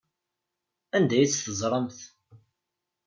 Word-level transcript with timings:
Anda 0.95 1.15
ay 1.17 1.27
tt-teẓramt? 1.27 1.99